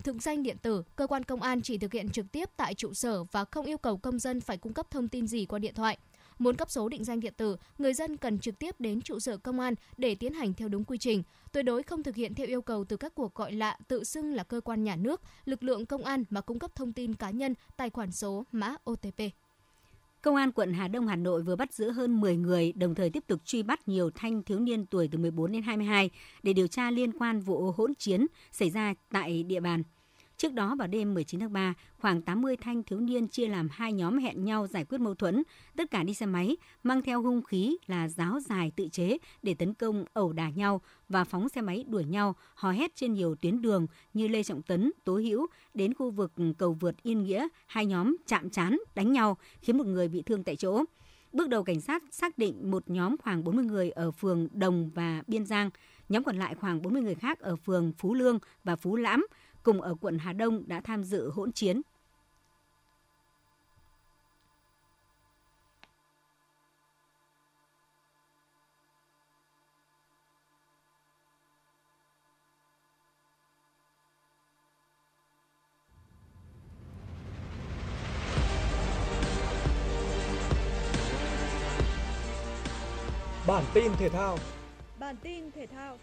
[0.04, 2.94] thực danh điện tử, cơ quan công an chỉ thực hiện trực tiếp tại trụ
[2.94, 5.74] sở và không yêu cầu công dân phải cung cấp thông tin gì qua điện
[5.74, 5.98] thoại.
[6.40, 9.38] Muốn cấp số định danh điện tử, người dân cần trực tiếp đến trụ sở
[9.38, 12.48] công an để tiến hành theo đúng quy trình, tuyệt đối không thực hiện theo
[12.48, 15.64] yêu cầu từ các cuộc gọi lạ tự xưng là cơ quan nhà nước, lực
[15.64, 19.22] lượng công an mà cung cấp thông tin cá nhân, tài khoản số, mã OTP.
[20.28, 23.10] Công an quận Hà Đông Hà Nội vừa bắt giữ hơn 10 người, đồng thời
[23.10, 26.10] tiếp tục truy bắt nhiều thanh thiếu niên tuổi từ 14 đến 22
[26.44, 29.84] để điều tra liên quan vụ hỗn chiến xảy ra tại địa bàn.
[30.38, 33.94] Trước đó vào đêm 19 tháng 3, khoảng 80 thanh thiếu niên chia làm hai
[33.94, 35.44] nhóm hẹn nhau giải quyết mâu thuẫn,
[35.76, 39.54] tất cả đi xe máy, mang theo hung khí là giáo dài tự chế để
[39.54, 43.36] tấn công ẩu đả nhau và phóng xe máy đuổi nhau, hò hét trên nhiều
[43.36, 47.48] tuyến đường như Lê Trọng Tấn, Tố Hữu đến khu vực cầu vượt Yên Nghĩa,
[47.68, 50.84] hai nhóm chạm trán đánh nhau khiến một người bị thương tại chỗ.
[51.34, 55.24] Bước đầu cảnh sát xác định một nhóm khoảng 40 người ở phường Đồng và
[55.28, 55.70] Biên Giang,
[56.10, 59.26] nhóm còn lại khoảng 40 người khác ở phường Phú Lương và Phú Lãm
[59.68, 61.82] cùng ở quận Hà Đông đã tham dự hỗn chiến.
[83.48, 84.38] Bản tin thể thao
[85.00, 85.98] Bản tin thể thao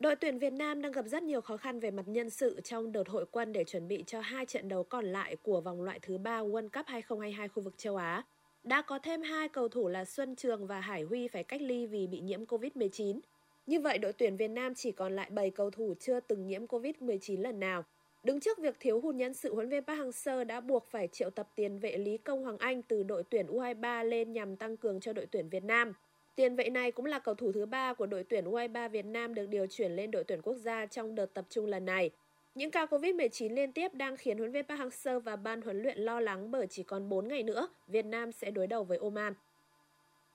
[0.00, 2.92] Đội tuyển Việt Nam đang gặp rất nhiều khó khăn về mặt nhân sự trong
[2.92, 5.98] đợt hội quân để chuẩn bị cho hai trận đấu còn lại của vòng loại
[6.02, 8.24] thứ ba World Cup 2022 khu vực châu Á.
[8.62, 11.86] Đã có thêm hai cầu thủ là Xuân Trường và Hải Huy phải cách ly
[11.86, 13.20] vì bị nhiễm Covid-19.
[13.66, 16.66] Như vậy, đội tuyển Việt Nam chỉ còn lại 7 cầu thủ chưa từng nhiễm
[16.66, 17.84] Covid-19 lần nào.
[18.22, 21.30] Đứng trước việc thiếu hụt nhân sự, huấn viên Park Hang-seo đã buộc phải triệu
[21.30, 25.00] tập tiền vệ Lý Công Hoàng Anh từ đội tuyển U23 lên nhằm tăng cường
[25.00, 25.92] cho đội tuyển Việt Nam.
[26.36, 29.34] Tiền vệ này cũng là cầu thủ thứ ba của đội tuyển U23 Việt Nam
[29.34, 32.10] được điều chuyển lên đội tuyển quốc gia trong đợt tập trung lần này.
[32.54, 35.82] Những ca Covid-19 liên tiếp đang khiến huấn luyện viên Park Hang-seo và ban huấn
[35.82, 38.98] luyện lo lắng bởi chỉ còn 4 ngày nữa, Việt Nam sẽ đối đầu với
[38.98, 39.34] Oman.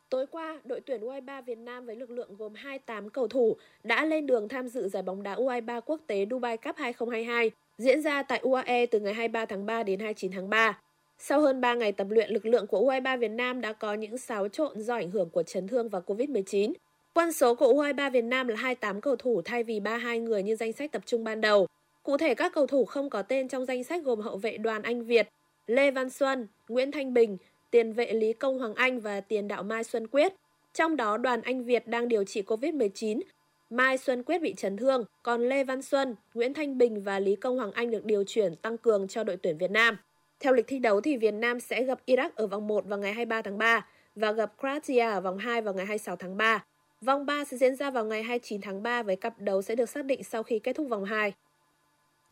[0.10, 4.06] Tối qua, đội tuyển U23 Việt Nam với lực lượng gồm 28 cầu thủ đã
[4.06, 8.24] lên đường tham dự giải bóng đá U23 quốc tế Dubai Cup 2022 diễn ra
[8.24, 10.80] tại UAE từ ngày 23 tháng 3 đến 29 tháng 3.
[11.20, 14.18] Sau hơn 3 ngày tập luyện, lực lượng của U23 Việt Nam đã có những
[14.18, 16.74] xáo trộn do ảnh hưởng của chấn thương và Covid-19.
[17.14, 20.56] Quân số của U23 Việt Nam là 28 cầu thủ thay vì 32 người như
[20.56, 21.68] danh sách tập trung ban đầu.
[22.04, 24.82] Cụ thể các cầu thủ không có tên trong danh sách gồm hậu vệ Đoàn
[24.82, 25.30] Anh Việt,
[25.68, 27.38] Lê Văn Xuân, Nguyễn Thanh Bình,
[27.72, 30.34] tiền vệ Lý Công Hoàng Anh và tiền đạo Mai Xuân Quyết.
[30.74, 33.22] Trong đó Đoàn Anh Việt đang điều trị Covid-19,
[33.70, 37.36] Mai Xuân Quyết bị chấn thương, còn Lê Văn Xuân, Nguyễn Thanh Bình và Lý
[37.36, 39.98] Công Hoàng Anh được điều chuyển tăng cường cho đội tuyển Việt Nam.
[40.40, 43.14] Theo lịch thi đấu thì Việt Nam sẽ gặp Iraq ở vòng 1 vào ngày
[43.14, 46.64] 23 tháng 3 và gặp Croatia ở vòng 2 vào ngày 26 tháng 3.
[47.02, 49.90] Vòng 3 sẽ diễn ra vào ngày 29 tháng 3 với cặp đấu sẽ được
[49.90, 51.34] xác định sau khi kết thúc vòng 2.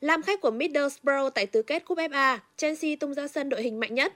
[0.02, 3.80] Làm khách của Middlesbrough tại tứ kết Cúp FA, Chelsea tung ra sân đội hình
[3.80, 4.14] mạnh nhất.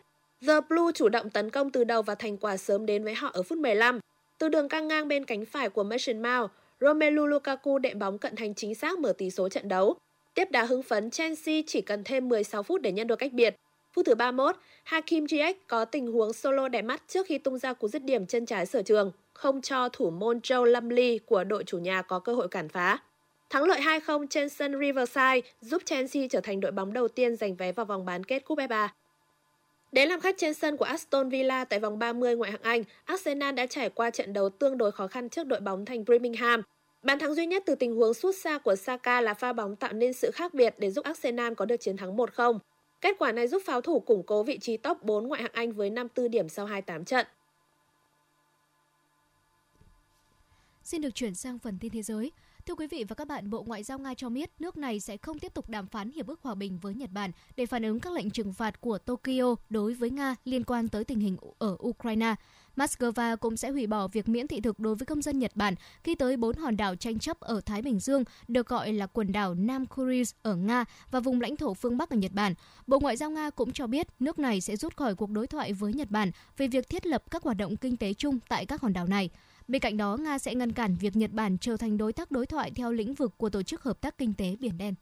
[0.47, 3.29] The Blue chủ động tấn công từ đầu và thành quả sớm đến với họ
[3.33, 3.99] ở phút 15.
[4.37, 8.35] Từ đường căng ngang bên cánh phải của Mason Mount, Romelu Lukaku đệm bóng cận
[8.35, 9.95] thành chính xác mở tỷ số trận đấu.
[10.33, 13.55] Tiếp đà hưng phấn, Chelsea chỉ cần thêm 16 phút để nhân đôi cách biệt.
[13.97, 17.73] Phút thứ 31, Hakim Ziyech có tình huống solo đẹp mắt trước khi tung ra
[17.73, 21.63] cú dứt điểm chân trái sở trường, không cho thủ môn Joe Lumley của đội
[21.63, 22.97] chủ nhà có cơ hội cản phá.
[23.49, 27.55] Thắng lợi 2-0 trên sân Riverside giúp Chelsea trở thành đội bóng đầu tiên giành
[27.55, 28.87] vé vào vòng bán kết Cúp e FA.
[29.91, 33.55] Đến làm khách trên sân của Aston Villa tại vòng 30 ngoại hạng Anh, Arsenal
[33.55, 36.61] đã trải qua trận đấu tương đối khó khăn trước đội bóng thành Birmingham.
[37.03, 39.93] Bàn thắng duy nhất từ tình huống sút xa của Saka là pha bóng tạo
[39.93, 42.59] nên sự khác biệt để giúp Arsenal có được chiến thắng 1-0.
[43.01, 45.71] Kết quả này giúp pháo thủ củng cố vị trí top 4 ngoại hạng Anh
[45.71, 47.27] với 54 điểm sau 28 trận.
[50.83, 52.31] Xin được chuyển sang phần tin thế giới.
[52.65, 55.17] Thưa quý vị và các bạn, Bộ Ngoại giao Nga cho biết nước này sẽ
[55.17, 57.99] không tiếp tục đàm phán hiệp ước hòa bình với Nhật Bản để phản ứng
[57.99, 61.77] các lệnh trừng phạt của Tokyo đối với Nga liên quan tới tình hình ở
[61.87, 62.35] Ukraine.
[62.77, 65.75] Moscow cũng sẽ hủy bỏ việc miễn thị thực đối với công dân Nhật Bản
[66.03, 69.31] khi tới bốn hòn đảo tranh chấp ở Thái Bình Dương, được gọi là quần
[69.31, 72.53] đảo Nam Kurils ở Nga và vùng lãnh thổ phương Bắc ở Nhật Bản.
[72.87, 75.73] Bộ Ngoại giao Nga cũng cho biết nước này sẽ rút khỏi cuộc đối thoại
[75.73, 78.81] với Nhật Bản về việc thiết lập các hoạt động kinh tế chung tại các
[78.81, 79.29] hòn đảo này.
[79.67, 82.45] Bên cạnh đó, Nga sẽ ngăn cản việc Nhật Bản trở thành đối tác đối
[82.45, 84.93] thoại theo lĩnh vực của Tổ chức Hợp tác Kinh tế Biển Đen.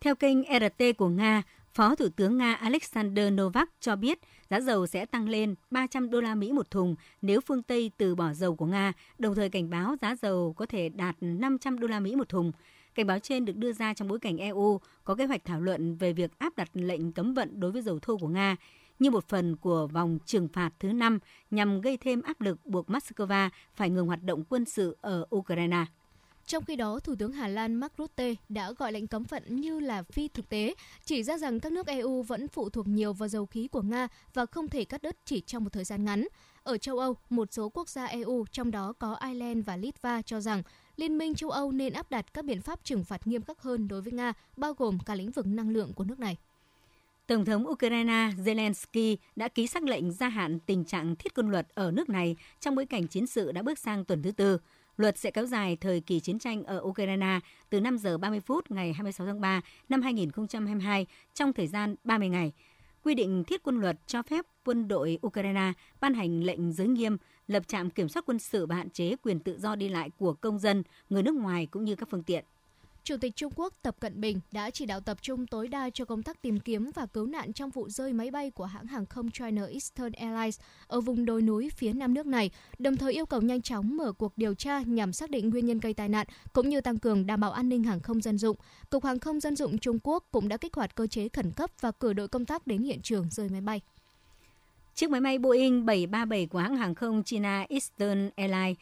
[0.00, 1.42] Theo kênh RT của Nga,
[1.78, 4.18] Phó Thủ tướng Nga Alexander Novak cho biết
[4.50, 8.14] giá dầu sẽ tăng lên 300 đô la Mỹ một thùng nếu phương Tây từ
[8.14, 11.86] bỏ dầu của Nga, đồng thời cảnh báo giá dầu có thể đạt 500 đô
[11.86, 12.52] la Mỹ một thùng.
[12.94, 15.96] Cảnh báo trên được đưa ra trong bối cảnh EU có kế hoạch thảo luận
[15.96, 18.56] về việc áp đặt lệnh cấm vận đối với dầu thô của Nga
[18.98, 21.18] như một phần của vòng trừng phạt thứ năm
[21.50, 25.84] nhằm gây thêm áp lực buộc Moscow phải ngừng hoạt động quân sự ở Ukraine.
[26.48, 29.80] Trong khi đó, Thủ tướng Hà Lan Mark Rutte đã gọi lệnh cấm vận như
[29.80, 33.28] là phi thực tế, chỉ ra rằng các nước EU vẫn phụ thuộc nhiều vào
[33.28, 36.26] dầu khí của Nga và không thể cắt đứt chỉ trong một thời gian ngắn.
[36.62, 40.40] Ở châu Âu, một số quốc gia EU, trong đó có Ireland và Litva cho
[40.40, 40.62] rằng
[40.96, 43.88] Liên minh châu Âu nên áp đặt các biện pháp trừng phạt nghiêm khắc hơn
[43.88, 46.36] đối với Nga, bao gồm cả lĩnh vực năng lượng của nước này.
[47.26, 51.68] Tổng thống Ukraine Zelensky đã ký xác lệnh gia hạn tình trạng thiết quân luật
[51.74, 54.58] ở nước này trong bối cảnh chiến sự đã bước sang tuần thứ tư.
[54.98, 58.70] Luật sẽ kéo dài thời kỳ chiến tranh ở Ukraine từ 5 giờ 30 phút
[58.70, 62.52] ngày 26 tháng 3 năm 2022 trong thời gian 30 ngày.
[63.02, 67.16] Quy định thiết quân luật cho phép quân đội Ukraine ban hành lệnh giới nghiêm,
[67.48, 70.32] lập trạm kiểm soát quân sự và hạn chế quyền tự do đi lại của
[70.32, 72.44] công dân, người nước ngoài cũng như các phương tiện.
[73.08, 76.04] Chủ tịch Trung Quốc Tập Cận Bình đã chỉ đạo tập trung tối đa cho
[76.04, 79.06] công tác tìm kiếm và cứu nạn trong vụ rơi máy bay của hãng hàng
[79.06, 83.26] không China Eastern Airlines ở vùng đồi núi phía nam nước này, đồng thời yêu
[83.26, 86.26] cầu nhanh chóng mở cuộc điều tra nhằm xác định nguyên nhân gây tai nạn
[86.52, 88.56] cũng như tăng cường đảm bảo an ninh hàng không dân dụng.
[88.90, 91.70] Cục Hàng không dân dụng Trung Quốc cũng đã kích hoạt cơ chế khẩn cấp
[91.80, 93.80] và cử đội công tác đến hiện trường rơi máy bay.
[94.94, 98.76] Chiếc máy bay Boeing 737 của hãng hàng không China Eastern Airlines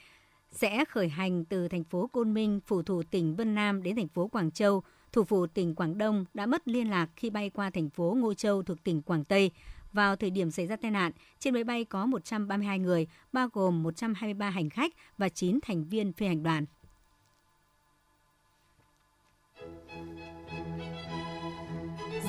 [0.57, 4.09] sẽ khởi hành từ thành phố Côn Minh, phủ thủ tỉnh Vân Nam đến thành
[4.09, 4.83] phố Quảng Châu.
[5.13, 8.35] Thủ phủ tỉnh Quảng Đông đã mất liên lạc khi bay qua thành phố Ngô
[8.35, 9.51] Châu thuộc tỉnh Quảng Tây.
[9.93, 13.83] Vào thời điểm xảy ra tai nạn, trên máy bay có 132 người, bao gồm
[13.83, 16.67] 123 hành khách và 9 thành viên phi hành đoàn.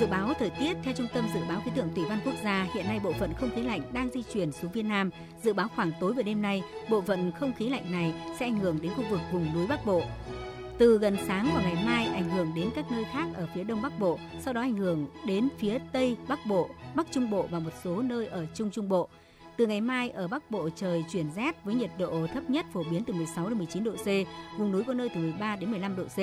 [0.00, 2.66] Dự báo thời tiết theo Trung tâm Dự báo Khí tượng Thủy văn Quốc gia,
[2.74, 5.10] hiện nay bộ phận không khí lạnh đang di chuyển xuống phía Nam.
[5.42, 8.58] Dự báo khoảng tối và đêm nay, bộ phận không khí lạnh này sẽ ảnh
[8.58, 10.02] hưởng đến khu vực vùng núi Bắc Bộ.
[10.78, 13.82] Từ gần sáng vào ngày mai ảnh hưởng đến các nơi khác ở phía Đông
[13.82, 17.58] Bắc Bộ, sau đó ảnh hưởng đến phía Tây Bắc Bộ, Bắc Trung Bộ và
[17.58, 19.08] một số nơi ở Trung Trung Bộ.
[19.56, 22.84] Từ ngày mai ở Bắc Bộ trời chuyển rét với nhiệt độ thấp nhất phổ
[22.90, 24.06] biến từ 16 đến 19 độ C,
[24.58, 26.18] vùng núi có nơi từ 13 đến 15 độ C.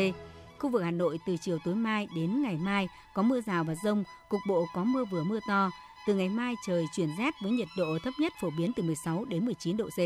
[0.66, 3.76] Khu vực Hà Nội từ chiều tối mai đến ngày mai có mưa rào và
[3.84, 5.70] rông, cục bộ có mưa vừa mưa to.
[6.08, 9.26] Từ ngày mai trời chuyển rét với nhiệt độ thấp nhất phổ biến từ 16
[9.26, 10.00] đến 19 độ C.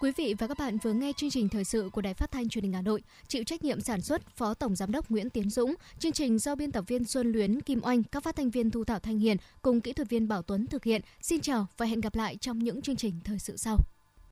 [0.00, 2.48] Quý vị và các bạn vừa nghe chương trình thời sự của Đài Phát thanh
[2.48, 5.50] Truyền hình Hà Nội, chịu trách nhiệm sản xuất Phó Tổng giám đốc Nguyễn Tiến
[5.50, 8.70] Dũng, chương trình do biên tập viên Xuân Luyến, Kim Oanh, các phát thanh viên
[8.70, 11.00] Thu Thảo Thanh Hiền cùng kỹ thuật viên Bảo Tuấn thực hiện.
[11.20, 13.76] Xin chào và hẹn gặp lại trong những chương trình thời sự sau.